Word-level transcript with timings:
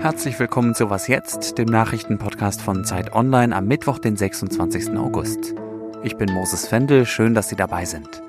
Herzlich 0.00 0.38
willkommen 0.38 0.74
zu 0.74 0.90
Was 0.90 1.08
jetzt, 1.08 1.56
dem 1.56 1.66
Nachrichtenpodcast 1.66 2.60
von 2.60 2.84
Zeit 2.84 3.14
Online 3.14 3.54
am 3.54 3.66
Mittwoch, 3.66 3.98
den 3.98 4.16
26. 4.16 4.96
August. 4.96 5.54
Ich 6.02 6.16
bin 6.16 6.32
Moses 6.32 6.66
Fendel, 6.66 7.06
schön, 7.06 7.34
dass 7.34 7.48
Sie 7.48 7.56
dabei 7.56 7.84
sind. 7.84 8.22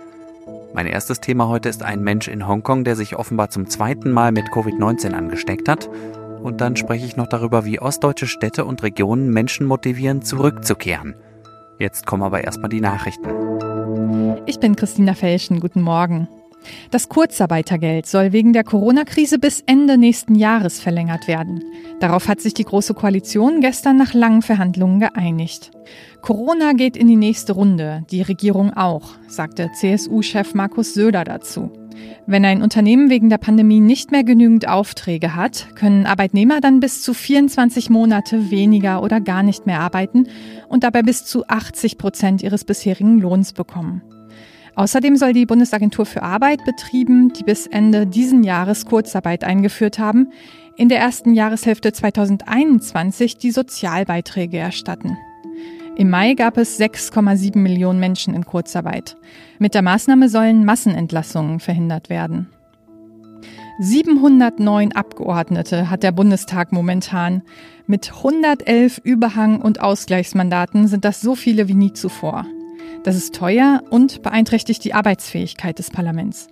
Mein 0.74 0.86
erstes 0.86 1.20
Thema 1.20 1.48
heute 1.48 1.70
ist 1.70 1.84
ein 1.84 2.02
Mensch 2.02 2.28
in 2.28 2.48
Hongkong, 2.48 2.84
der 2.84 2.96
sich 2.96 3.16
offenbar 3.16 3.50
zum 3.50 3.68
zweiten 3.68 4.12
Mal 4.12 4.32
mit 4.32 4.46
Covid-19 4.50 5.14
angesteckt 5.14 5.68
hat. 5.68 5.90
Und 6.44 6.62
dann 6.62 6.76
spreche 6.76 7.06
ich 7.06 7.18
noch 7.18 7.28
darüber, 7.28 7.66
wie 7.66 7.80
ostdeutsche 7.80 8.28
Städte 8.28 8.66
und 8.66 8.84
Regionen 8.84 9.30
Menschen 9.30 9.66
motivieren, 9.66 10.22
zurückzukehren. 10.22 11.16
Jetzt 11.80 12.06
kommen 12.06 12.24
aber 12.24 12.44
erstmal 12.44 12.70
die 12.70 12.82
Nachrichten. 12.82 13.30
Ich 14.46 14.60
bin 14.60 14.76
Christina 14.76 15.14
Felschen, 15.14 15.60
guten 15.60 15.82
Morgen. 15.82 16.28
Das 16.92 17.10
Kurzarbeitergeld 17.10 18.06
soll 18.06 18.32
wegen 18.32 18.54
der 18.54 18.64
Corona-Krise 18.64 19.40
bis 19.40 19.64
Ende 19.66 19.98
nächsten 19.98 20.36
Jahres 20.36 20.80
verlängert 20.80 21.28
werden. 21.28 21.64
Darauf 22.00 22.28
hat 22.28 22.42
sich 22.42 22.54
die 22.54 22.66
Große 22.66 22.94
Koalition 22.94 23.62
gestern 23.62 23.98
nach 23.98 24.14
langen 24.14 24.42
Verhandlungen 24.42 25.00
geeinigt. 25.00 25.72
Corona 26.22 26.74
geht 26.74 26.98
in 26.98 27.08
die 27.08 27.16
nächste 27.16 27.54
Runde, 27.54 28.06
die 28.12 28.22
Regierung 28.22 28.74
auch, 28.74 29.12
sagte 29.28 29.70
CSU-Chef 29.74 30.54
Markus 30.54 30.94
Söder 30.94 31.24
dazu. 31.24 31.72
Wenn 32.26 32.46
ein 32.46 32.62
Unternehmen 32.62 33.10
wegen 33.10 33.30
der 33.30 33.38
Pandemie 33.38 33.80
nicht 33.80 34.12
mehr 34.12 34.24
genügend 34.24 34.68
Aufträge 34.68 35.36
hat, 35.36 35.76
können 35.76 36.06
Arbeitnehmer 36.06 36.62
dann 36.62 36.80
bis 36.80 37.02
zu 37.02 37.14
24 37.14 37.90
Monate 37.90 38.52
weniger 38.52 39.04
oder 39.04 39.20
gar 39.20 39.44
nicht 39.44 39.66
mehr 39.66 39.80
arbeiten 39.80 40.28
und 40.68 40.84
dabei 40.84 41.02
bis 41.04 41.26
zu 41.26 41.48
80 41.48 41.98
Prozent 41.98 42.44
ihres 42.44 42.64
bisherigen 42.64 43.20
Lohns 43.20 43.54
bekommen. 43.54 44.02
Außerdem 44.76 45.18
soll 45.18 45.34
die 45.34 45.46
Bundesagentur 45.46 46.06
für 46.06 46.24
Arbeit 46.24 46.64
Betrieben, 46.66 47.34
die 47.34 47.44
bis 47.44 47.68
Ende 47.68 48.08
diesen 48.08 48.44
Jahres 48.44 48.86
Kurzarbeit 48.86 49.44
eingeführt 49.44 50.00
haben, 50.00 50.32
in 50.78 50.90
der 50.90 51.00
ersten 51.00 51.34
Jahreshälfte 51.34 51.92
2021 51.92 53.38
die 53.38 53.52
Sozialbeiträge 53.52 54.58
erstatten. 54.58 55.18
Im 55.98 56.10
Mai 56.10 56.34
gab 56.36 56.58
es 56.58 56.80
6,7 56.80 57.58
Millionen 57.58 58.00
Menschen 58.00 58.34
in 58.34 58.46
Kurzarbeit. 58.46 59.18
Mit 59.60 59.76
der 59.76 59.82
Maßnahme 59.82 60.30
sollen 60.30 60.64
Massenentlassungen 60.66 61.60
verhindert 61.60 62.10
werden. 62.10 62.48
709 63.80 64.94
Abgeordnete 64.94 65.90
hat 65.90 66.04
der 66.04 66.12
Bundestag 66.12 66.72
momentan. 66.72 67.42
Mit 67.88 68.14
111 68.14 69.00
Überhang- 69.04 69.62
und 69.62 69.82
Ausgleichsmandaten 69.82 70.88
sind 70.88 71.04
das 71.04 71.20
so 71.20 71.36
viele 71.36 71.68
wie 71.68 71.74
nie 71.74 71.94
zuvor. 71.94 72.46
Das 73.04 73.16
ist 73.16 73.36
teuer 73.36 73.82
und 73.90 74.22
beeinträchtigt 74.22 74.84
die 74.84 74.94
Arbeitsfähigkeit 74.94 75.80
des 75.80 75.90
Parlaments. 75.90 76.48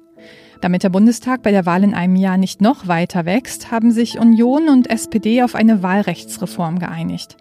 Damit 0.61 0.83
der 0.83 0.89
Bundestag 0.89 1.41
bei 1.41 1.51
der 1.51 1.65
Wahl 1.65 1.83
in 1.83 1.93
einem 1.93 2.15
Jahr 2.15 2.37
nicht 2.37 2.61
noch 2.61 2.87
weiter 2.87 3.25
wächst, 3.25 3.71
haben 3.71 3.91
sich 3.91 4.19
Union 4.19 4.67
und 4.67 4.89
SPD 4.89 5.41
auf 5.43 5.55
eine 5.55 5.83
Wahlrechtsreform 5.83 6.79
geeinigt. 6.79 7.37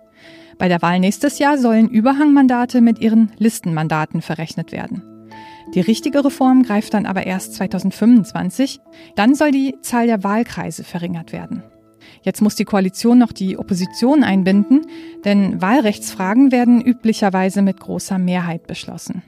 Bei 0.59 0.69
der 0.69 0.83
Wahl 0.83 1.01
nächstes 1.01 1.39
Jahr 1.39 1.59
sollen 1.59 1.89
Überhangmandate 1.89 2.81
mit 2.81 3.01
ihren 3.01 3.33
Listenmandaten 3.39 4.23
verrechnet 4.23 4.73
werden. 4.73 5.03
Die 5.75 5.81
richtige 5.81 6.25
Reform 6.25 6.63
greift 6.63 6.95
dann 6.95 7.07
aber 7.07 7.27
erst 7.27 7.55
2025. 7.55 8.81
Dann 9.17 9.35
soll 9.35 9.51
die 9.51 9.77
Zahl 9.83 10.07
der 10.07 10.25
Wahlkreise 10.25 10.83
verringert 10.83 11.33
werden. 11.33 11.63
Jetzt 12.23 12.43
muss 12.43 12.57
die 12.57 12.65
Koalition 12.65 13.19
noch 13.19 13.33
die 13.33 13.59
Opposition 13.59 14.25
einbinden, 14.25 14.87
denn 15.25 15.61
Wahlrechtsfragen 15.61 16.51
werden 16.53 16.81
üblicherweise 16.81 17.63
mit 17.63 17.81
großer 17.81 18.19
Mehrheit 18.19 18.67
beschlossen. 18.67 19.23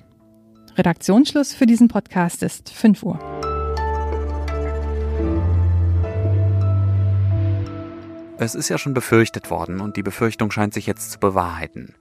Redaktionsschluss 0.77 1.52
für 1.52 1.66
diesen 1.66 1.88
Podcast 1.88 2.42
ist 2.42 2.70
5 2.70 3.02
Uhr. 3.02 3.18
Es 8.38 8.55
ist 8.55 8.70
ja 8.70 8.78
schon 8.78 8.94
befürchtet 8.94 9.50
worden 9.50 9.80
und 9.80 9.96
die 9.96 10.02
Befürchtung 10.02 10.50
scheint 10.50 10.72
sich 10.72 10.86
jetzt 10.86 11.11
zu 11.11 11.18
bewahrheiten. 11.18 11.95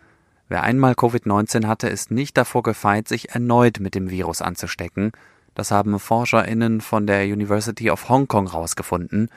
Wer 0.47 0.63
einmal 0.63 0.93
Covid-19 0.93 1.67
hatte, 1.67 1.89
ist 1.89 2.11
nicht 2.11 2.37
davor 2.37 2.63
gefeit, 2.63 3.07
sich 3.07 3.29
erneut 3.31 3.79
mit 3.79 3.93
dem 3.93 4.09
Virus 4.09 4.41
anzustecken. 4.41 5.11
Das 5.53 5.69
haben 5.71 5.99
ForscherInnen 5.99 6.81
von 6.81 7.05
der 7.05 7.25
University 7.25 7.91
of 7.91 8.07
Hong 8.07 8.27
Kong 8.27 8.47
rausgefunden 8.47 9.29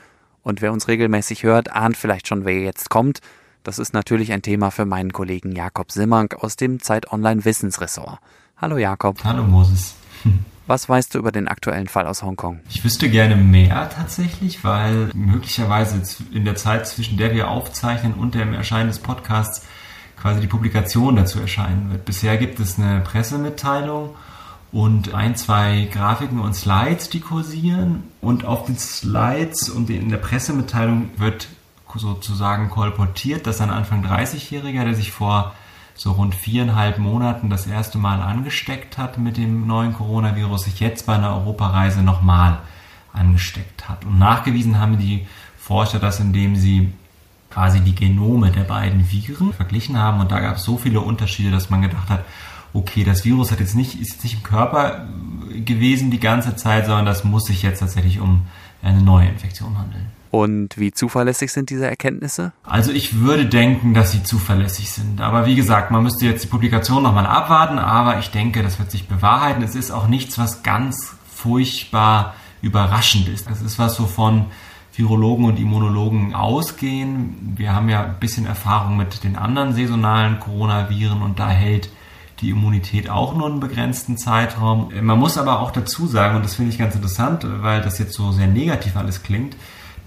und 0.42 0.60
wer 0.60 0.72
uns 0.72 0.88
regelmäßig 0.88 1.42
hört, 1.42 1.72
ahnt 1.72 1.96
vielleicht 1.96 2.28
schon, 2.28 2.44
wer 2.44 2.60
jetzt 2.60 2.90
kommt. 2.90 3.20
Das 3.62 3.78
ist 3.78 3.94
natürlich 3.94 4.32
ein 4.32 4.42
Thema 4.42 4.70
für 4.70 4.84
meinen 4.84 5.12
Kollegen 5.12 5.52
Jakob 5.52 5.92
Simmank 5.92 6.34
aus 6.34 6.56
dem 6.56 6.80
Zeit 6.80 7.12
Online 7.12 7.44
Wissensressort. 7.44 8.18
Hallo 8.56 8.76
Jakob. 8.76 9.22
Hallo 9.24 9.44
Moses. 9.44 9.94
Was 10.66 10.88
weißt 10.88 11.14
du 11.14 11.18
über 11.18 11.32
den 11.32 11.48
aktuellen 11.48 11.88
Fall 11.88 12.06
aus 12.06 12.22
Hongkong? 12.22 12.60
Ich 12.68 12.84
wüsste 12.84 13.10
gerne 13.10 13.36
mehr 13.36 13.90
tatsächlich, 13.90 14.62
weil 14.62 15.10
möglicherweise 15.12 16.00
in 16.32 16.44
der 16.44 16.54
Zeit 16.54 16.86
zwischen 16.86 17.18
der 17.18 17.34
wir 17.34 17.48
aufzeichnen 17.48 18.14
und 18.14 18.34
dem 18.34 18.54
Erscheinen 18.54 18.88
des 18.88 19.00
Podcasts 19.00 19.66
quasi 20.16 20.40
die 20.40 20.46
Publikation 20.46 21.16
dazu 21.16 21.40
erscheinen 21.40 21.90
wird. 21.90 22.04
Bisher 22.04 22.36
gibt 22.36 22.60
es 22.60 22.78
eine 22.78 23.00
Pressemitteilung 23.00 24.14
und 24.72 25.12
ein, 25.12 25.36
zwei 25.36 25.88
Grafiken 25.92 26.40
und 26.40 26.54
Slides, 26.54 27.10
die 27.10 27.20
kursieren. 27.20 28.04
Und 28.22 28.46
auf 28.46 28.64
den 28.64 28.78
Slides 28.78 29.68
und 29.68 29.90
in 29.90 30.08
der 30.08 30.16
Pressemitteilung 30.16 31.10
wird 31.18 31.48
sozusagen 31.94 32.70
kolportiert, 32.70 33.46
dass 33.46 33.60
ein 33.60 33.68
Anfang 33.68 34.02
30-Jähriger, 34.02 34.84
der 34.84 34.94
sich 34.94 35.12
vor 35.12 35.52
so 35.94 36.12
rund 36.12 36.34
viereinhalb 36.34 36.98
Monaten 36.98 37.50
das 37.50 37.66
erste 37.66 37.98
Mal 37.98 38.22
angesteckt 38.22 38.96
hat 38.96 39.18
mit 39.18 39.36
dem 39.36 39.66
neuen 39.66 39.92
Coronavirus, 39.92 40.64
sich 40.64 40.80
jetzt 40.80 41.04
bei 41.04 41.16
einer 41.16 41.36
Europareise 41.36 42.02
nochmal 42.02 42.58
angesteckt 43.12 43.90
hat. 43.90 44.06
Und 44.06 44.18
nachgewiesen 44.18 44.80
haben 44.80 44.98
die 44.98 45.26
Forscher 45.58 45.98
das, 45.98 46.18
indem 46.18 46.56
sie 46.56 46.94
quasi 47.50 47.80
die 47.80 47.94
Genome 47.94 48.50
der 48.50 48.64
beiden 48.64 49.10
Viren 49.10 49.52
verglichen 49.52 49.98
haben. 49.98 50.20
Und 50.20 50.32
da 50.32 50.40
gab 50.40 50.56
es 50.56 50.64
so 50.64 50.78
viele 50.78 51.00
Unterschiede, 51.00 51.50
dass 51.50 51.68
man 51.68 51.82
gedacht 51.82 52.08
hat, 52.08 52.24
okay, 52.74 53.04
das 53.04 53.24
Virus 53.24 53.50
hat 53.50 53.60
jetzt 53.60 53.74
nicht, 53.74 54.00
ist 54.00 54.12
jetzt 54.12 54.24
nicht 54.24 54.34
im 54.36 54.42
Körper 54.42 55.06
gewesen 55.64 56.10
die 56.10 56.20
ganze 56.20 56.56
Zeit, 56.56 56.86
sondern 56.86 57.06
das 57.06 57.24
muss 57.24 57.44
sich 57.44 57.62
jetzt 57.62 57.80
tatsächlich 57.80 58.20
um 58.20 58.42
eine 58.82 59.02
neue 59.02 59.28
Infektion 59.28 59.78
handeln. 59.78 60.06
Und 60.30 60.78
wie 60.78 60.92
zuverlässig 60.92 61.52
sind 61.52 61.68
diese 61.68 61.86
Erkenntnisse? 61.86 62.52
Also 62.62 62.90
ich 62.90 63.20
würde 63.20 63.44
denken, 63.44 63.92
dass 63.92 64.12
sie 64.12 64.22
zuverlässig 64.22 64.90
sind. 64.90 65.20
Aber 65.20 65.44
wie 65.44 65.54
gesagt, 65.54 65.90
man 65.90 66.02
müsste 66.02 66.24
jetzt 66.24 66.44
die 66.44 66.48
Publikation 66.48 67.02
nochmal 67.02 67.26
abwarten, 67.26 67.78
aber 67.78 68.18
ich 68.18 68.30
denke, 68.30 68.62
das 68.62 68.78
wird 68.78 68.90
sich 68.90 69.06
bewahrheiten. 69.08 69.62
Es 69.62 69.74
ist 69.74 69.90
auch 69.90 70.08
nichts, 70.08 70.38
was 70.38 70.62
ganz 70.62 71.14
furchtbar 71.30 72.34
überraschend 72.62 73.28
ist. 73.28 73.50
Das 73.50 73.60
ist 73.60 73.78
was, 73.78 74.00
wovon 74.00 74.46
Virologen 74.94 75.44
und 75.44 75.58
Immunologen 75.58 76.34
ausgehen. 76.34 77.54
Wir 77.56 77.74
haben 77.74 77.90
ja 77.90 78.04
ein 78.04 78.18
bisschen 78.18 78.46
Erfahrung 78.46 78.96
mit 78.96 79.24
den 79.24 79.36
anderen 79.36 79.74
saisonalen 79.74 80.40
Coronaviren 80.40 81.20
und 81.20 81.38
da 81.38 81.50
hält 81.50 81.90
die 82.40 82.50
Immunität 82.50 83.08
auch 83.08 83.34
nur 83.36 83.46
einen 83.46 83.60
begrenzten 83.60 84.16
Zeitraum. 84.16 84.90
Man 85.00 85.18
muss 85.18 85.38
aber 85.38 85.60
auch 85.60 85.70
dazu 85.70 86.06
sagen, 86.06 86.36
und 86.36 86.44
das 86.44 86.54
finde 86.54 86.72
ich 86.72 86.78
ganz 86.78 86.94
interessant, 86.94 87.46
weil 87.62 87.80
das 87.80 87.98
jetzt 87.98 88.14
so 88.14 88.32
sehr 88.32 88.48
negativ 88.48 88.96
alles 88.96 89.22
klingt, 89.22 89.56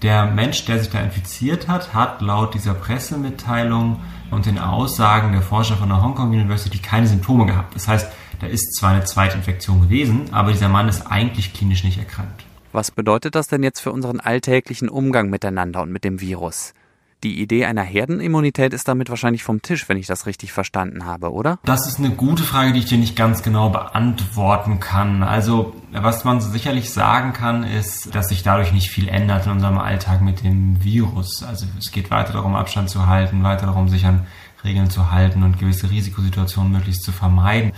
der 0.02 0.26
Mensch, 0.26 0.64
der 0.66 0.78
sich 0.78 0.90
da 0.90 1.00
infiziert 1.00 1.68
hat, 1.68 1.94
hat 1.94 2.20
laut 2.20 2.52
dieser 2.54 2.74
Pressemitteilung 2.74 4.00
und 4.30 4.44
den 4.44 4.58
Aussagen 4.58 5.32
der 5.32 5.40
Forscher 5.40 5.76
von 5.76 5.88
der 5.88 6.02
Hong 6.02 6.14
Kong 6.14 6.30
University 6.30 6.78
keine 6.78 7.06
Symptome 7.06 7.46
gehabt. 7.46 7.74
Das 7.74 7.88
heißt, 7.88 8.12
da 8.40 8.46
ist 8.46 8.74
zwar 8.76 8.90
eine 8.90 9.04
zweite 9.04 9.36
Infektion 9.36 9.80
gewesen, 9.80 10.26
aber 10.32 10.52
dieser 10.52 10.68
Mann 10.68 10.88
ist 10.88 11.06
eigentlich 11.06 11.54
klinisch 11.54 11.84
nicht 11.84 11.98
erkrankt. 11.98 12.44
Was 12.72 12.90
bedeutet 12.90 13.34
das 13.34 13.46
denn 13.48 13.62
jetzt 13.62 13.80
für 13.80 13.90
unseren 13.90 14.20
alltäglichen 14.20 14.90
Umgang 14.90 15.30
miteinander 15.30 15.80
und 15.80 15.90
mit 15.90 16.04
dem 16.04 16.20
Virus? 16.20 16.74
Die 17.24 17.40
Idee 17.40 17.64
einer 17.64 17.82
Herdenimmunität 17.82 18.74
ist 18.74 18.88
damit 18.88 19.08
wahrscheinlich 19.08 19.42
vom 19.42 19.62
Tisch, 19.62 19.88
wenn 19.88 19.96
ich 19.96 20.06
das 20.06 20.26
richtig 20.26 20.52
verstanden 20.52 21.06
habe, 21.06 21.32
oder? 21.32 21.58
Das 21.64 21.86
ist 21.86 21.98
eine 21.98 22.10
gute 22.10 22.42
Frage, 22.42 22.72
die 22.72 22.80
ich 22.80 22.84
dir 22.84 22.98
nicht 22.98 23.16
ganz 23.16 23.42
genau 23.42 23.70
beantworten 23.70 24.80
kann. 24.80 25.22
Also, 25.22 25.74
was 25.92 26.24
man 26.24 26.40
sicherlich 26.40 26.90
sagen 26.90 27.32
kann, 27.32 27.64
ist, 27.64 28.14
dass 28.14 28.28
sich 28.28 28.42
dadurch 28.42 28.72
nicht 28.72 28.90
viel 28.90 29.08
ändert 29.08 29.46
in 29.46 29.52
unserem 29.52 29.78
Alltag 29.78 30.20
mit 30.20 30.44
dem 30.44 30.84
Virus. 30.84 31.42
Also, 31.42 31.66
es 31.78 31.90
geht 31.90 32.10
weiter 32.10 32.34
darum, 32.34 32.54
Abstand 32.54 32.90
zu 32.90 33.06
halten, 33.06 33.42
weiter 33.42 33.66
darum, 33.66 33.88
sich 33.88 34.04
an 34.04 34.26
Regeln 34.62 34.90
zu 34.90 35.10
halten 35.10 35.42
und 35.42 35.58
gewisse 35.58 35.90
Risikosituationen 35.90 36.72
möglichst 36.72 37.02
zu 37.02 37.12
vermeiden. 37.12 37.72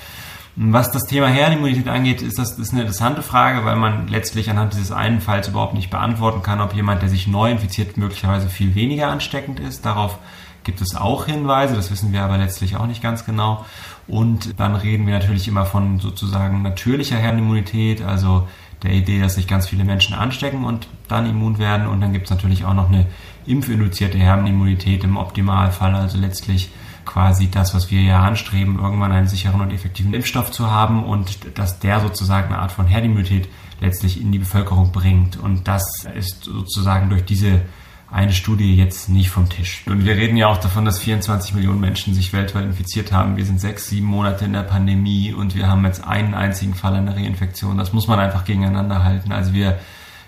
Was 0.60 0.90
das 0.90 1.04
Thema 1.04 1.28
Herdenimmunität 1.28 1.86
angeht, 1.86 2.20
ist 2.20 2.36
das 2.36 2.58
ist 2.58 2.72
eine 2.72 2.80
interessante 2.80 3.22
Frage, 3.22 3.64
weil 3.64 3.76
man 3.76 4.08
letztlich 4.08 4.50
anhand 4.50 4.72
dieses 4.72 4.90
einen 4.90 5.20
Falls 5.20 5.46
überhaupt 5.46 5.74
nicht 5.74 5.88
beantworten 5.88 6.42
kann, 6.42 6.60
ob 6.60 6.74
jemand, 6.74 7.00
der 7.00 7.08
sich 7.08 7.28
neu 7.28 7.52
infiziert, 7.52 7.96
möglicherweise 7.96 8.48
viel 8.48 8.74
weniger 8.74 9.06
ansteckend 9.06 9.60
ist. 9.60 9.86
Darauf 9.86 10.18
gibt 10.64 10.80
es 10.80 10.96
auch 10.96 11.26
Hinweise, 11.26 11.76
das 11.76 11.92
wissen 11.92 12.12
wir 12.12 12.24
aber 12.24 12.38
letztlich 12.38 12.74
auch 12.74 12.88
nicht 12.88 13.00
ganz 13.00 13.24
genau. 13.24 13.64
Und 14.08 14.58
dann 14.58 14.74
reden 14.74 15.06
wir 15.06 15.14
natürlich 15.14 15.46
immer 15.46 15.64
von 15.64 16.00
sozusagen 16.00 16.62
natürlicher 16.62 17.18
Herdenimmunität, 17.18 18.02
also 18.02 18.48
der 18.82 18.94
Idee, 18.94 19.20
dass 19.20 19.36
sich 19.36 19.46
ganz 19.46 19.68
viele 19.68 19.84
Menschen 19.84 20.16
anstecken 20.16 20.64
und 20.64 20.88
dann 21.06 21.30
immun 21.30 21.58
werden. 21.58 21.86
Und 21.86 22.00
dann 22.00 22.12
gibt 22.12 22.24
es 22.24 22.30
natürlich 22.32 22.64
auch 22.64 22.74
noch 22.74 22.88
eine 22.88 23.06
impfinduzierte 23.46 24.18
Herdenimmunität 24.18 25.04
im 25.04 25.18
Optimalfall, 25.18 25.94
also 25.94 26.18
letztlich 26.18 26.70
quasi 27.08 27.50
das, 27.50 27.74
was 27.74 27.90
wir 27.90 28.02
ja 28.02 28.22
anstreben, 28.22 28.78
irgendwann 28.78 29.12
einen 29.12 29.26
sicheren 29.26 29.62
und 29.62 29.72
effektiven 29.72 30.12
Impfstoff 30.12 30.50
zu 30.50 30.70
haben 30.70 31.04
und 31.04 31.58
dass 31.58 31.80
der 31.80 32.00
sozusagen 32.00 32.52
eine 32.52 32.58
Art 32.58 32.70
von 32.70 32.86
Herdimmunität 32.86 33.48
letztlich 33.80 34.20
in 34.20 34.30
die 34.30 34.38
Bevölkerung 34.38 34.92
bringt. 34.92 35.36
Und 35.36 35.66
das 35.66 36.04
ist 36.14 36.44
sozusagen 36.44 37.08
durch 37.08 37.24
diese 37.24 37.62
eine 38.10 38.32
Studie 38.32 38.76
jetzt 38.76 39.08
nicht 39.08 39.30
vom 39.30 39.48
Tisch. 39.48 39.82
Und 39.86 40.04
wir 40.04 40.16
reden 40.16 40.36
ja 40.36 40.48
auch 40.48 40.58
davon, 40.58 40.84
dass 40.84 40.98
24 40.98 41.54
Millionen 41.54 41.80
Menschen 41.80 42.14
sich 42.14 42.32
weltweit 42.32 42.64
infiziert 42.64 43.12
haben. 43.12 43.36
Wir 43.36 43.44
sind 43.44 43.60
sechs, 43.60 43.88
sieben 43.88 44.06
Monate 44.06 44.44
in 44.44 44.52
der 44.52 44.62
Pandemie 44.62 45.32
und 45.32 45.54
wir 45.54 45.68
haben 45.68 45.84
jetzt 45.84 46.06
einen 46.06 46.34
einzigen 46.34 46.74
Fall 46.74 46.94
einer 46.94 47.16
Reinfektion. 47.16 47.78
Das 47.78 47.92
muss 47.92 48.06
man 48.06 48.18
einfach 48.18 48.44
gegeneinander 48.44 49.02
halten. 49.04 49.32
Also 49.32 49.52
wir, 49.52 49.78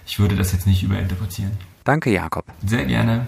ich 0.06 0.18
würde 0.18 0.36
das 0.36 0.52
jetzt 0.52 0.66
nicht 0.66 0.82
überinterpretieren. 0.82 1.52
Danke, 1.84 2.10
Jakob. 2.10 2.44
Sehr 2.64 2.84
gerne. 2.84 3.26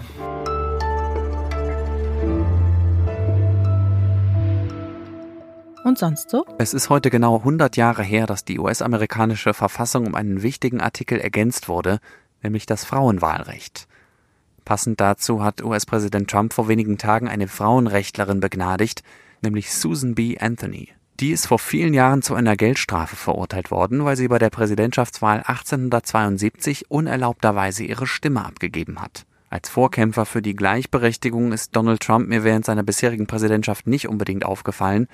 Und 5.83 5.97
sonst 5.97 6.29
so? 6.29 6.45
Es 6.57 6.73
ist 6.73 6.89
heute 6.89 7.09
genau 7.09 7.37
100 7.37 7.75
Jahre 7.75 8.03
her, 8.03 8.25
dass 8.25 8.45
die 8.45 8.57
US-amerikanische 8.57 9.53
Verfassung 9.53 10.07
um 10.07 10.15
einen 10.15 10.41
wichtigen 10.41 10.79
Artikel 10.79 11.19
ergänzt 11.19 11.67
wurde, 11.67 11.99
nämlich 12.41 12.65
das 12.65 12.85
Frauenwahlrecht. 12.85 13.87
Passend 14.63 15.01
dazu 15.01 15.43
hat 15.43 15.61
US-Präsident 15.61 16.29
Trump 16.29 16.53
vor 16.53 16.69
wenigen 16.69 16.97
Tagen 16.97 17.27
eine 17.27 17.49
Frauenrechtlerin 17.49 18.39
begnadigt, 18.39 19.03
nämlich 19.41 19.73
Susan 19.73 20.15
B. 20.15 20.37
Anthony. 20.39 20.89
Die 21.19 21.31
ist 21.31 21.47
vor 21.47 21.59
vielen 21.59 21.93
Jahren 21.93 22.21
zu 22.21 22.33
einer 22.33 22.55
Geldstrafe 22.55 23.15
verurteilt 23.15 23.69
worden, 23.69 24.05
weil 24.05 24.15
sie 24.15 24.29
bei 24.29 24.39
der 24.39 24.49
Präsidentschaftswahl 24.49 25.39
1872 25.39 26.89
unerlaubterweise 26.89 27.83
ihre 27.83 28.07
Stimme 28.07 28.45
abgegeben 28.45 29.01
hat. 29.01 29.25
Als 29.49 29.69
Vorkämpfer 29.69 30.25
für 30.25 30.41
die 30.41 30.55
Gleichberechtigung 30.55 31.51
ist 31.51 31.75
Donald 31.75 32.01
Trump 32.01 32.27
mir 32.27 32.43
während 32.43 32.65
seiner 32.65 32.81
bisherigen 32.83 33.27
Präsidentschaft 33.27 33.85
nicht 33.85 34.07
unbedingt 34.07 34.45
aufgefallen. 34.45 35.07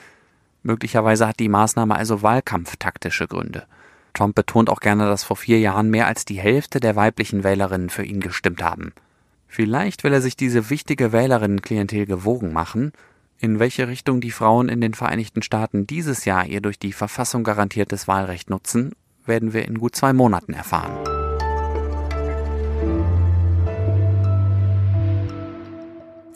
Möglicherweise 0.63 1.27
hat 1.27 1.39
die 1.39 1.49
Maßnahme 1.49 1.95
also 1.95 2.21
wahlkampftaktische 2.21 3.27
Gründe. 3.27 3.65
Trump 4.13 4.35
betont 4.35 4.69
auch 4.69 4.79
gerne, 4.79 5.05
dass 5.05 5.23
vor 5.23 5.37
vier 5.37 5.59
Jahren 5.59 5.89
mehr 5.89 6.07
als 6.07 6.25
die 6.25 6.39
Hälfte 6.39 6.79
der 6.79 6.95
weiblichen 6.95 7.43
Wählerinnen 7.43 7.89
für 7.89 8.03
ihn 8.03 8.19
gestimmt 8.19 8.61
haben. 8.61 8.91
Vielleicht 9.47 10.03
will 10.03 10.13
er 10.13 10.21
sich 10.21 10.35
diese 10.35 10.69
wichtige 10.69 11.11
Wählerinnenklientel 11.11 12.05
gewogen 12.05 12.53
machen, 12.53 12.91
in 13.39 13.59
welche 13.59 13.87
Richtung 13.87 14.19
die 14.19 14.31
Frauen 14.31 14.67
in 14.67 14.81
den 14.81 14.93
Vereinigten 14.93 15.41
Staaten 15.41 15.87
dieses 15.87 16.25
Jahr 16.25 16.45
ihr 16.45 16.61
durch 16.61 16.77
die 16.77 16.93
Verfassung 16.93 17.43
garantiertes 17.43 18.07
Wahlrecht 18.07 18.49
nutzen, 18.49 18.91
werden 19.25 19.53
wir 19.53 19.65
in 19.65 19.79
gut 19.79 19.95
zwei 19.95 20.11
Monaten 20.11 20.53
erfahren. 20.53 20.91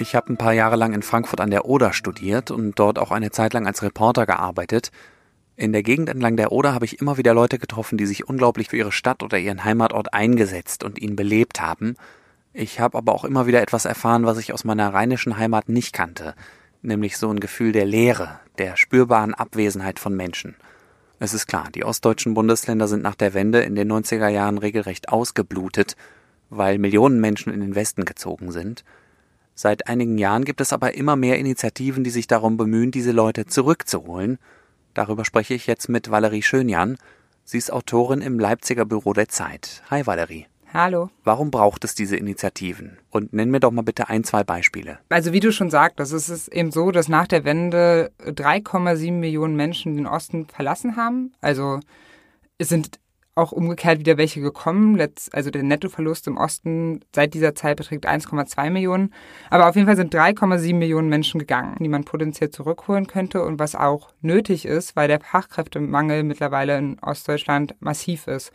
Ich 0.03 0.15
habe 0.15 0.33
ein 0.33 0.37
paar 0.37 0.53
Jahre 0.53 0.75
lang 0.75 0.93
in 0.93 1.01
Frankfurt 1.01 1.39
an 1.39 1.49
der 1.49 1.65
Oder 1.65 1.93
studiert 1.93 2.51
und 2.51 2.77
dort 2.77 2.99
auch 2.99 3.11
eine 3.11 3.31
Zeit 3.31 3.53
lang 3.53 3.65
als 3.65 3.81
Reporter 3.83 4.25
gearbeitet. 4.25 4.91
In 5.55 5.71
der 5.71 5.81
Gegend 5.81 6.09
entlang 6.09 6.35
der 6.35 6.51
Oder 6.51 6.73
habe 6.73 6.83
ich 6.83 6.99
immer 6.99 7.17
wieder 7.17 7.33
Leute 7.33 7.57
getroffen, 7.57 7.97
die 7.97 8.05
sich 8.05 8.27
unglaublich 8.27 8.69
für 8.69 8.77
ihre 8.77 8.91
Stadt 8.91 9.23
oder 9.23 9.39
ihren 9.39 9.63
Heimatort 9.63 10.13
eingesetzt 10.13 10.83
und 10.83 10.99
ihn 10.99 11.15
belebt 11.15 11.61
haben– 11.61 11.95
ich 12.55 12.79
habe 12.79 12.99
aber 12.99 13.13
auch 13.15 13.25
immer 13.25 13.47
wieder 13.47 13.63
etwas 13.63 13.85
erfahren, 13.85 14.25
was 14.25 14.37
ich 14.37 14.53
aus 14.53 14.63
meiner 14.63 14.93
rheinischen 14.93 15.37
Heimat 15.37 15.69
nicht 15.69 15.91
kannte, 15.91 16.35
nämlich 16.83 17.17
so 17.17 17.29
ein 17.29 17.39
Gefühl 17.39 17.71
der 17.71 17.85
Leere, 17.85 18.39
der 18.59 18.77
spürbaren 18.77 19.33
Abwesenheit 19.33 19.97
von 19.97 20.15
Menschen. 20.15 20.55
Es 21.17 21.33
ist 21.33 21.47
klar, 21.47 21.69
die 21.73 21.83
ostdeutschen 21.83 22.35
Bundesländer 22.35 22.87
sind 22.87 23.01
nach 23.01 23.15
der 23.15 23.33
Wende 23.33 23.61
in 23.61 23.73
den 23.73 23.91
90er 23.91 24.27
Jahren 24.27 24.59
regelrecht 24.59 25.09
ausgeblutet, 25.09 25.95
weil 26.51 26.77
Millionen 26.77 27.19
Menschen 27.19 27.51
in 27.51 27.61
den 27.61 27.73
Westen 27.73 28.05
gezogen 28.05 28.51
sind. 28.51 28.83
Seit 29.55 29.87
einigen 29.87 30.17
Jahren 30.17 30.45
gibt 30.45 30.61
es 30.61 30.73
aber 30.73 30.95
immer 30.95 31.15
mehr 31.15 31.37
Initiativen, 31.37 32.03
die 32.03 32.09
sich 32.09 32.27
darum 32.27 32.57
bemühen, 32.57 32.91
diese 32.91 33.11
Leute 33.11 33.45
zurückzuholen. 33.45 34.39
Darüber 34.93 35.25
spreche 35.25 35.53
ich 35.53 35.67
jetzt 35.67 35.89
mit 35.89 36.09
Valerie 36.09 36.41
Schönjan. 36.41 36.97
Sie 37.43 37.57
ist 37.57 37.71
Autorin 37.71 38.21
im 38.21 38.39
Leipziger 38.39 38.85
Büro 38.85 39.13
der 39.13 39.29
Zeit. 39.29 39.83
Hi 39.89 40.05
Valerie. 40.05 40.47
Hallo. 40.73 41.11
Warum 41.23 41.51
braucht 41.51 41.83
es 41.83 41.93
diese 41.93 42.17
Initiativen? 42.17 42.97
Und 43.11 43.31
nenn 43.31 43.51
mir 43.51 43.59
doch 43.59 43.71
mal 43.71 43.83
bitte 43.83 44.09
ein, 44.09 44.23
zwei 44.23 44.43
Beispiele. 44.43 44.97
Also 45.09 45.31
wie 45.31 45.39
du 45.39 45.51
schon 45.51 45.69
sagtest, 45.69 46.13
es 46.13 46.29
ist 46.29 46.47
eben 46.47 46.71
so, 46.71 46.89
dass 46.89 47.07
nach 47.09 47.27
der 47.27 47.43
Wende 47.43 48.11
3,7 48.25 49.11
Millionen 49.11 49.55
Menschen 49.55 49.95
den 49.95 50.07
Osten 50.07 50.47
verlassen 50.47 50.95
haben. 50.95 51.31
Also 51.41 51.79
es 52.57 52.69
sind 52.69 52.99
auch 53.35 53.51
umgekehrt 53.51 53.99
wieder 53.99 54.17
welche 54.17 54.41
gekommen. 54.41 54.99
Also 55.31 55.49
der 55.49 55.63
Nettoverlust 55.63 56.27
im 56.27 56.37
Osten 56.37 57.01
seit 57.13 57.33
dieser 57.33 57.55
Zeit 57.55 57.77
beträgt 57.77 58.07
1,2 58.07 58.69
Millionen. 58.69 59.13
Aber 59.49 59.67
auf 59.67 59.75
jeden 59.75 59.87
Fall 59.87 59.95
sind 59.95 60.13
3,7 60.13 60.75
Millionen 60.75 61.09
Menschen 61.09 61.39
gegangen, 61.39 61.77
die 61.79 61.89
man 61.89 62.03
potenziell 62.03 62.51
zurückholen 62.51 63.07
könnte 63.07 63.43
und 63.43 63.59
was 63.59 63.75
auch 63.75 64.09
nötig 64.21 64.65
ist, 64.65 64.95
weil 64.95 65.07
der 65.07 65.19
Fachkräftemangel 65.19 66.23
mittlerweile 66.23 66.77
in 66.77 66.99
Ostdeutschland 66.99 67.75
massiv 67.79 68.27
ist. 68.27 68.51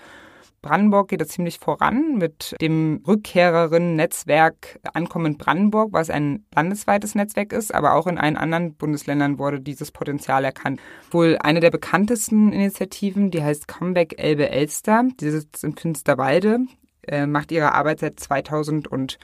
Brandenburg 0.60 1.08
geht 1.08 1.20
da 1.20 1.26
ziemlich 1.26 1.58
voran 1.58 2.16
mit 2.16 2.56
dem 2.60 3.02
Rückkehrerinnen-Netzwerk 3.06 4.80
Ankommen 4.92 5.38
Brandenburg, 5.38 5.92
was 5.92 6.10
ein 6.10 6.44
landesweites 6.54 7.14
Netzwerk 7.14 7.52
ist, 7.52 7.72
aber 7.72 7.94
auch 7.94 8.06
in 8.06 8.18
allen 8.18 8.36
anderen 8.36 8.74
Bundesländern 8.74 9.38
wurde 9.38 9.60
dieses 9.60 9.92
Potenzial 9.92 10.44
erkannt. 10.44 10.80
Wohl 11.10 11.38
eine 11.40 11.60
der 11.60 11.70
bekanntesten 11.70 12.52
Initiativen, 12.52 13.30
die 13.30 13.42
heißt 13.42 13.68
Comeback 13.68 14.18
Elbe 14.18 14.50
Elster, 14.50 15.04
die 15.20 15.30
sitzt 15.30 15.62
in 15.62 15.76
Finsterwalde, 15.76 16.60
äh, 17.06 17.26
macht 17.26 17.52
ihre 17.52 17.74
Arbeit 17.74 18.00
seit 18.00 18.20
2011 18.20 19.18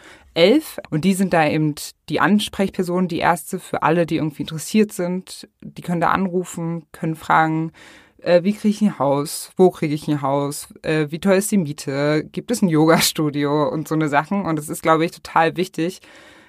und 0.90 1.04
die 1.04 1.14
sind 1.14 1.32
da 1.32 1.46
eben 1.46 1.74
die 2.08 2.20
Ansprechpersonen, 2.20 3.08
die 3.08 3.18
erste 3.18 3.58
für 3.58 3.82
alle, 3.82 4.06
die 4.06 4.16
irgendwie 4.16 4.42
interessiert 4.42 4.92
sind. 4.92 5.48
Die 5.62 5.82
können 5.82 6.00
da 6.00 6.10
anrufen, 6.10 6.86
können 6.92 7.16
fragen, 7.16 7.72
wie 8.42 8.52
kriege 8.52 8.68
ich 8.68 8.80
ein 8.82 8.98
Haus, 8.98 9.50
wo 9.56 9.70
kriege 9.70 9.94
ich 9.94 10.08
ein 10.08 10.22
Haus, 10.22 10.68
äh, 10.82 11.06
wie 11.10 11.18
teuer 11.18 11.36
ist 11.36 11.50
die 11.50 11.58
Miete, 11.58 12.24
gibt 12.32 12.50
es 12.50 12.62
ein 12.62 12.68
Yoga-Studio 12.68 13.68
und 13.68 13.88
so 13.88 13.94
eine 13.94 14.08
Sachen. 14.08 14.46
Und 14.46 14.58
es 14.58 14.68
ist, 14.68 14.82
glaube 14.82 15.04
ich, 15.04 15.10
total 15.10 15.56
wichtig 15.56 16.00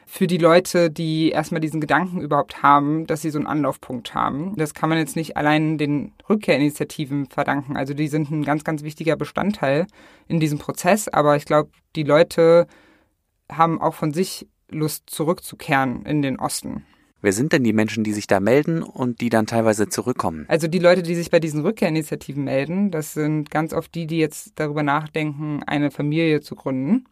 für 0.06 0.28
die 0.28 0.38
Leute, 0.38 0.90
die 0.92 1.32
erstmal 1.32 1.62
diesen 1.62 1.82
Gedanken 1.82 2.22
überhaupt 2.22 2.62
haben, 2.62 3.08
dass 3.08 3.22
sie 3.22 3.32
so 3.32 3.40
einen 3.40 3.48
Anlaufpunkt 3.48 4.14
haben. 4.14 4.56
Das 4.56 4.74
kann 4.74 4.90
man 4.90 5.00
jetzt 5.00 5.16
nicht 5.16 5.36
allein 5.36 5.78
den 5.78 6.14
Rückkehrinitiativen 6.30 7.26
verdanken. 7.28 7.76
Also 7.76 7.94
die 7.94 8.08
sind 8.08 8.30
ein 8.32 8.44
ganz, 8.44 8.64
ganz 8.64 8.84
wichtiger 8.84 9.16
Bestandteil 9.16 9.88
in 10.28 10.40
diesem 10.40 10.60
Prozess. 10.60 11.08
Aber 11.08 11.36
ich 11.36 11.46
glaube, 11.46 11.72
die 11.96 12.04
Leute 12.04 12.68
haben 13.52 13.82
auch 13.82 13.96
von 13.96 14.14
sich 14.14 14.48
Lust 14.70 15.10
zurückzukehren 15.10 16.04
in 16.04 16.22
den 16.22 16.40
Osten. 16.40 16.86
Wer 17.26 17.34
sind 17.34 17.54
denn 17.54 17.64
die 17.64 17.74
Menschen, 17.74 18.04
die 18.04 18.14
sich 18.14 18.28
da 18.28 18.40
melden 18.40 18.84
und 18.84 19.20
die 19.20 19.30
dann 19.30 19.48
teilweise 19.48 19.90
zurückkommen? 19.90 20.46
Also 20.48 20.68
die 20.68 20.78
Leute, 20.78 21.02
die 21.02 21.16
sich 21.16 21.32
bei 21.32 21.40
diesen 21.40 21.62
Rückkehrinitiativen 21.62 22.44
melden, 22.44 22.92
das 22.92 23.14
sind 23.14 23.50
ganz 23.50 23.74
oft 23.74 23.96
die, 23.96 24.06
die 24.06 24.20
jetzt 24.20 24.52
darüber 24.60 24.84
nachdenken, 24.84 25.64
eine 25.66 25.90
Familie 25.90 26.42
zu 26.42 26.54
gründen 26.54 27.06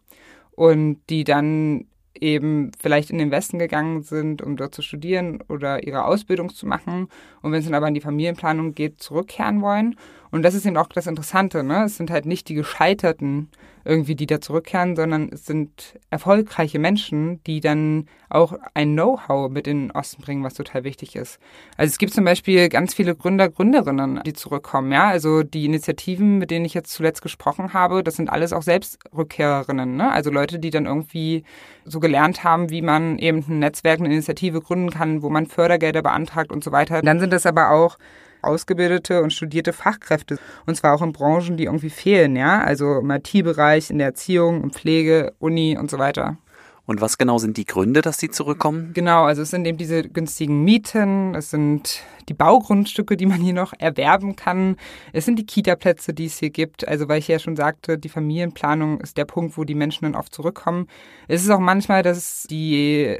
und 0.52 1.00
die 1.10 1.24
dann 1.24 1.86
eben 2.14 2.70
vielleicht 2.78 3.10
in 3.10 3.18
den 3.18 3.32
Westen 3.32 3.58
gegangen 3.58 4.02
sind, 4.02 4.40
um 4.40 4.56
dort 4.56 4.72
zu 4.72 4.82
studieren 4.82 5.42
oder 5.48 5.84
ihre 5.84 6.04
Ausbildung 6.04 6.50
zu 6.50 6.64
machen 6.64 7.08
und 7.42 7.50
wenn 7.50 7.58
es 7.58 7.64
dann 7.64 7.74
aber 7.74 7.88
in 7.88 7.94
die 7.94 8.00
Familienplanung 8.00 8.76
geht, 8.76 9.02
zurückkehren 9.02 9.62
wollen. 9.62 9.96
Und 10.34 10.42
das 10.42 10.54
ist 10.54 10.66
eben 10.66 10.76
auch 10.76 10.88
das 10.88 11.06
Interessante, 11.06 11.62
ne? 11.62 11.84
Es 11.84 11.96
sind 11.96 12.10
halt 12.10 12.26
nicht 12.26 12.48
die 12.48 12.54
Gescheiterten, 12.54 13.50
irgendwie, 13.84 14.16
die 14.16 14.26
da 14.26 14.40
zurückkehren, 14.40 14.96
sondern 14.96 15.28
es 15.28 15.46
sind 15.46 15.94
erfolgreiche 16.10 16.80
Menschen, 16.80 17.40
die 17.44 17.60
dann 17.60 18.08
auch 18.30 18.52
ein 18.74 18.94
Know-how 18.94 19.48
mit 19.48 19.68
in 19.68 19.82
den 19.82 19.90
Osten 19.92 20.22
bringen, 20.22 20.42
was 20.42 20.54
total 20.54 20.82
wichtig 20.82 21.14
ist. 21.14 21.38
Also 21.76 21.92
es 21.92 21.98
gibt 21.98 22.14
zum 22.14 22.24
Beispiel 22.24 22.68
ganz 22.68 22.94
viele 22.94 23.14
Gründer, 23.14 23.48
Gründerinnen, 23.48 24.22
die 24.26 24.32
zurückkommen, 24.32 24.90
ja. 24.90 25.06
Also 25.06 25.44
die 25.44 25.66
Initiativen, 25.66 26.38
mit 26.38 26.50
denen 26.50 26.64
ich 26.64 26.74
jetzt 26.74 26.92
zuletzt 26.92 27.22
gesprochen 27.22 27.72
habe, 27.72 28.02
das 28.02 28.16
sind 28.16 28.28
alles 28.28 28.52
auch 28.52 28.62
Selbstrückkehrerinnen, 28.62 29.94
ne? 29.94 30.10
Also 30.10 30.32
Leute, 30.32 30.58
die 30.58 30.70
dann 30.70 30.86
irgendwie 30.86 31.44
so 31.84 32.00
gelernt 32.00 32.42
haben, 32.42 32.70
wie 32.70 32.82
man 32.82 33.20
eben 33.20 33.44
ein 33.48 33.60
Netzwerk, 33.60 34.00
eine 34.00 34.08
Initiative 34.08 34.60
gründen 34.60 34.90
kann, 34.90 35.22
wo 35.22 35.30
man 35.30 35.46
Fördergelder 35.46 36.02
beantragt 36.02 36.50
und 36.50 36.64
so 36.64 36.72
weiter. 36.72 37.02
Dann 37.02 37.20
sind 37.20 37.32
das 37.32 37.46
aber 37.46 37.70
auch 37.70 37.98
ausgebildete 38.46 39.22
und 39.22 39.32
studierte 39.32 39.72
Fachkräfte. 39.72 40.38
Und 40.66 40.76
zwar 40.76 40.94
auch 40.94 41.02
in 41.02 41.12
Branchen, 41.12 41.56
die 41.56 41.64
irgendwie 41.64 41.90
fehlen, 41.90 42.36
ja. 42.36 42.60
Also 42.60 42.98
im 42.98 43.10
IT-Bereich, 43.10 43.90
in 43.90 43.98
der 43.98 44.08
Erziehung, 44.08 44.62
in 44.62 44.70
Pflege, 44.70 45.34
Uni 45.38 45.76
und 45.78 45.90
so 45.90 45.98
weiter. 45.98 46.38
Und 46.86 47.00
was 47.00 47.16
genau 47.16 47.38
sind 47.38 47.56
die 47.56 47.64
Gründe, 47.64 48.02
dass 48.02 48.18
sie 48.18 48.28
zurückkommen? 48.28 48.90
Genau, 48.92 49.24
also 49.24 49.40
es 49.40 49.50
sind 49.50 49.64
eben 49.66 49.78
diese 49.78 50.02
günstigen 50.02 50.64
Mieten, 50.64 51.34
es 51.34 51.50
sind 51.50 52.02
die 52.28 52.34
Baugrundstücke, 52.34 53.16
die 53.16 53.24
man 53.24 53.40
hier 53.40 53.54
noch 53.54 53.72
erwerben 53.78 54.36
kann, 54.36 54.76
es 55.12 55.24
sind 55.24 55.38
die 55.38 55.46
Kita-Plätze, 55.46 56.12
die 56.12 56.26
es 56.26 56.38
hier 56.38 56.50
gibt. 56.50 56.86
Also 56.86 57.08
weil 57.08 57.20
ich 57.20 57.28
ja 57.28 57.38
schon 57.38 57.56
sagte, 57.56 57.96
die 57.96 58.10
Familienplanung 58.10 59.00
ist 59.00 59.16
der 59.16 59.24
Punkt, 59.24 59.56
wo 59.56 59.64
die 59.64 59.74
Menschen 59.74 60.04
dann 60.04 60.14
oft 60.14 60.34
zurückkommen. 60.34 60.88
Es 61.26 61.42
ist 61.42 61.50
auch 61.50 61.58
manchmal, 61.58 62.02
dass 62.02 62.46
die 62.50 63.18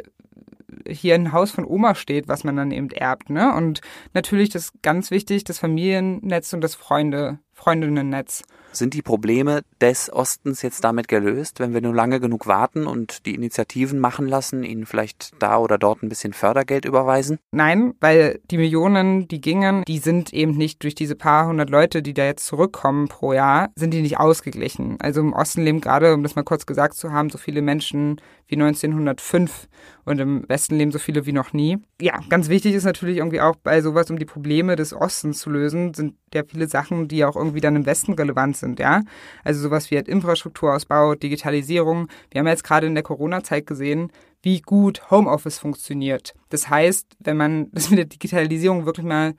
hier 0.88 1.14
ein 1.14 1.32
Haus 1.32 1.50
von 1.50 1.64
Oma 1.64 1.94
steht, 1.94 2.28
was 2.28 2.44
man 2.44 2.56
dann 2.56 2.70
eben 2.70 2.90
erbt. 2.90 3.30
Ne? 3.30 3.54
Und 3.54 3.80
natürlich 4.12 4.50
das 4.50 4.72
ganz 4.82 5.10
wichtig, 5.10 5.44
das 5.44 5.58
Familiennetz 5.58 6.52
und 6.52 6.60
das 6.60 6.74
Freunde, 6.74 7.38
Freundinnennetz. 7.52 8.42
Sind 8.72 8.94
die 8.94 9.02
Probleme 9.02 9.62
des 9.80 10.12
Ostens 10.12 10.62
jetzt 10.62 10.82
damit 10.82 11.06
gelöst, 11.06 11.60
wenn 11.60 11.72
wir 11.72 11.80
nur 11.80 11.94
lange 11.94 12.18
genug 12.18 12.48
warten 12.48 12.88
und 12.88 13.24
die 13.24 13.34
Initiativen 13.36 14.00
machen 14.00 14.26
lassen, 14.26 14.64
ihnen 14.64 14.84
vielleicht 14.84 15.30
da 15.38 15.58
oder 15.58 15.78
dort 15.78 16.02
ein 16.02 16.08
bisschen 16.08 16.32
Fördergeld 16.32 16.84
überweisen? 16.84 17.38
Nein, 17.52 17.94
weil 18.00 18.40
die 18.50 18.58
Millionen, 18.58 19.28
die 19.28 19.40
gingen, 19.40 19.84
die 19.84 19.98
sind 19.98 20.32
eben 20.32 20.56
nicht 20.56 20.82
durch 20.82 20.96
diese 20.96 21.14
paar 21.14 21.46
hundert 21.46 21.70
Leute, 21.70 22.02
die 22.02 22.14
da 22.14 22.24
jetzt 22.24 22.46
zurückkommen 22.46 23.06
pro 23.06 23.32
Jahr, 23.32 23.70
sind 23.76 23.94
die 23.94 24.02
nicht 24.02 24.18
ausgeglichen. 24.18 24.96
Also 25.00 25.20
im 25.20 25.32
Osten 25.32 25.62
leben 25.62 25.80
gerade, 25.80 26.12
um 26.12 26.24
das 26.24 26.34
mal 26.34 26.42
kurz 26.42 26.66
gesagt 26.66 26.94
zu 26.94 27.12
haben, 27.12 27.30
so 27.30 27.38
viele 27.38 27.62
Menschen 27.62 28.20
wie 28.46 28.56
1905 28.56 29.68
und 30.04 30.20
im 30.20 30.48
Westen 30.48 30.76
leben 30.76 30.92
so 30.92 30.98
viele 30.98 31.26
wie 31.26 31.32
noch 31.32 31.52
nie. 31.52 31.78
Ja, 32.00 32.20
ganz 32.28 32.48
wichtig 32.48 32.74
ist 32.74 32.84
natürlich 32.84 33.18
irgendwie 33.18 33.40
auch 33.40 33.56
bei 33.56 33.80
sowas, 33.80 34.10
um 34.10 34.18
die 34.18 34.24
Probleme 34.24 34.76
des 34.76 34.92
Ostens 34.92 35.38
zu 35.38 35.50
lösen, 35.50 35.94
sind 35.94 36.14
ja 36.32 36.42
viele 36.44 36.68
Sachen, 36.68 37.08
die 37.08 37.24
auch 37.24 37.36
irgendwie 37.36 37.60
dann 37.60 37.76
im 37.76 37.86
Westen 37.86 38.12
relevant 38.12 38.56
sind, 38.56 38.78
ja. 38.78 39.02
Also 39.44 39.60
sowas 39.60 39.90
wie 39.90 39.96
halt 39.96 40.08
Infrastrukturausbau, 40.08 41.14
Digitalisierung. 41.14 42.08
Wir 42.30 42.40
haben 42.40 42.46
jetzt 42.46 42.64
gerade 42.64 42.86
in 42.86 42.94
der 42.94 43.04
Corona-Zeit 43.04 43.66
gesehen, 43.66 44.10
wie 44.42 44.60
gut 44.60 45.10
Homeoffice 45.10 45.58
funktioniert. 45.58 46.34
Das 46.50 46.68
heißt, 46.68 47.16
wenn 47.20 47.36
man 47.36 47.70
das 47.72 47.90
mit 47.90 47.98
der 47.98 48.06
Digitalisierung 48.06 48.86
wirklich 48.86 49.06
mal 49.06 49.34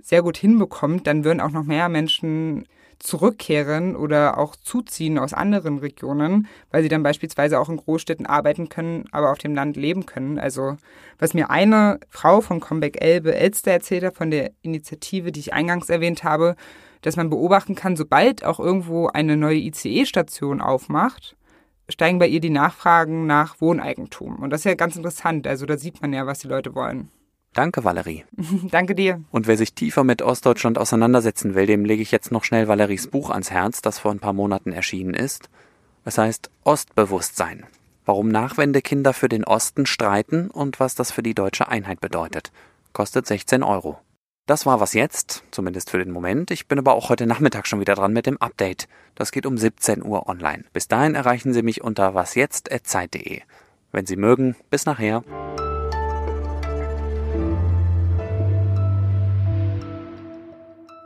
sehr 0.00 0.22
gut 0.22 0.36
hinbekommt, 0.36 1.06
dann 1.06 1.24
würden 1.24 1.40
auch 1.40 1.50
noch 1.50 1.64
mehr 1.64 1.88
Menschen 1.88 2.66
zurückkehren 2.98 3.96
oder 3.96 4.38
auch 4.38 4.56
zuziehen 4.56 5.18
aus 5.18 5.32
anderen 5.32 5.78
Regionen, 5.78 6.48
weil 6.70 6.82
sie 6.82 6.88
dann 6.88 7.02
beispielsweise 7.02 7.60
auch 7.60 7.68
in 7.68 7.76
Großstädten 7.76 8.26
arbeiten 8.26 8.68
können, 8.68 9.04
aber 9.12 9.30
auf 9.30 9.38
dem 9.38 9.54
Land 9.54 9.76
leben 9.76 10.06
können. 10.06 10.38
Also 10.38 10.76
was 11.18 11.34
mir 11.34 11.50
eine 11.50 12.00
Frau 12.08 12.40
von 12.40 12.60
Comback 12.60 13.00
Elbe 13.00 13.34
Elster 13.34 13.72
erzählt 13.72 14.04
hat, 14.04 14.16
von 14.16 14.30
der 14.30 14.50
Initiative, 14.62 15.32
die 15.32 15.40
ich 15.40 15.52
eingangs 15.52 15.88
erwähnt 15.88 16.24
habe, 16.24 16.56
dass 17.02 17.16
man 17.16 17.30
beobachten 17.30 17.74
kann, 17.74 17.96
sobald 17.96 18.44
auch 18.44 18.58
irgendwo 18.58 19.06
eine 19.06 19.36
neue 19.36 19.58
ICE-Station 19.58 20.60
aufmacht, 20.60 21.36
steigen 21.88 22.18
bei 22.18 22.26
ihr 22.26 22.40
die 22.40 22.50
Nachfragen 22.50 23.26
nach 23.26 23.60
Wohneigentum. 23.60 24.36
Und 24.36 24.50
das 24.50 24.60
ist 24.60 24.64
ja 24.64 24.74
ganz 24.74 24.96
interessant. 24.96 25.46
Also 25.46 25.66
da 25.66 25.78
sieht 25.78 26.02
man 26.02 26.12
ja, 26.12 26.26
was 26.26 26.40
die 26.40 26.48
Leute 26.48 26.74
wollen. 26.74 27.10
Danke, 27.58 27.82
Valerie. 27.82 28.24
Danke 28.70 28.94
dir. 28.94 29.20
Und 29.32 29.48
wer 29.48 29.56
sich 29.56 29.74
tiefer 29.74 30.04
mit 30.04 30.22
Ostdeutschland 30.22 30.78
auseinandersetzen 30.78 31.56
will, 31.56 31.66
dem 31.66 31.84
lege 31.84 32.02
ich 32.02 32.12
jetzt 32.12 32.30
noch 32.30 32.44
schnell 32.44 32.68
Valeries 32.68 33.08
Buch 33.08 33.30
ans 33.30 33.50
Herz, 33.50 33.82
das 33.82 33.98
vor 33.98 34.12
ein 34.12 34.20
paar 34.20 34.32
Monaten 34.32 34.70
erschienen 34.70 35.12
ist. 35.12 35.48
Es 36.04 36.18
heißt 36.18 36.50
Ostbewusstsein. 36.62 37.66
Warum 38.04 38.28
Nachwendekinder 38.28 39.12
für 39.12 39.28
den 39.28 39.42
Osten 39.42 39.86
streiten 39.86 40.52
und 40.52 40.78
was 40.78 40.94
das 40.94 41.10
für 41.10 41.24
die 41.24 41.34
deutsche 41.34 41.66
Einheit 41.66 42.00
bedeutet. 42.00 42.52
Kostet 42.92 43.26
16 43.26 43.64
Euro. 43.64 43.98
Das 44.46 44.64
war 44.64 44.78
was 44.78 44.92
jetzt, 44.92 45.42
zumindest 45.50 45.90
für 45.90 45.98
den 45.98 46.12
Moment. 46.12 46.52
Ich 46.52 46.68
bin 46.68 46.78
aber 46.78 46.94
auch 46.94 47.08
heute 47.08 47.26
Nachmittag 47.26 47.66
schon 47.66 47.80
wieder 47.80 47.96
dran 47.96 48.12
mit 48.12 48.26
dem 48.26 48.40
Update. 48.40 48.86
Das 49.16 49.32
geht 49.32 49.46
um 49.46 49.58
17 49.58 50.04
Uhr 50.04 50.28
online. 50.28 50.62
Bis 50.72 50.86
dahin 50.86 51.16
erreichen 51.16 51.52
Sie 51.52 51.62
mich 51.62 51.82
unter 51.82 52.14
wasjetzt.zeit.de. 52.14 53.40
Wenn 53.90 54.06
Sie 54.06 54.16
mögen, 54.16 54.54
bis 54.70 54.86
nachher. 54.86 55.24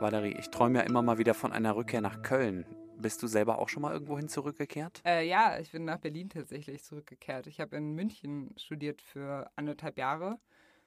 Valerie, 0.03 0.35
ich 0.37 0.49
träume 0.49 0.79
ja 0.79 0.85
immer 0.85 1.01
mal 1.01 1.17
wieder 1.17 1.33
von 1.33 1.53
einer 1.53 1.77
Rückkehr 1.77 2.01
nach 2.01 2.21
Köln. 2.21 2.65
Bist 2.97 3.23
du 3.23 3.27
selber 3.27 3.57
auch 3.57 3.69
schon 3.69 3.83
mal 3.83 3.93
irgendwohin 3.93 4.27
zurückgekehrt? 4.27 5.01
Äh, 5.05 5.25
ja, 5.27 5.57
ich 5.59 5.71
bin 5.71 5.85
nach 5.85 5.97
Berlin 5.97 6.27
tatsächlich 6.27 6.83
zurückgekehrt. 6.83 7.47
Ich 7.47 7.61
habe 7.61 7.77
in 7.77 7.93
München 7.93 8.53
studiert 8.57 9.01
für 9.01 9.49
anderthalb 9.55 9.97
Jahre 9.97 10.39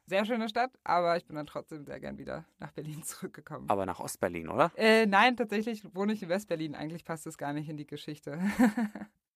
sehr 0.05 0.25
schöne 0.27 0.49
Stadt, 0.49 0.71
aber 0.85 1.17
ich 1.17 1.25
bin 1.25 1.35
dann 1.35 1.47
trotzdem 1.47 1.85
sehr 1.85 1.99
gern 1.99 2.19
wieder 2.19 2.45
nach 2.59 2.73
Berlin 2.73 3.03
zurückgekommen. 3.05 3.71
Aber 3.71 3.87
nach 3.87 4.01
Ostberlin, 4.01 4.49
oder? 4.49 4.71
Äh, 4.77 5.07
nein, 5.07 5.35
tatsächlich 5.37 5.83
wohne 5.95 6.13
ich 6.13 6.23
in 6.23 6.29
Westberlin. 6.29 6.75
Eigentlich 6.75 7.05
passt 7.05 7.25
das 7.25 7.39
gar 7.39 7.55
nicht 7.55 7.71
in 7.71 7.79
die 7.79 7.87
Geschichte. 7.87 8.39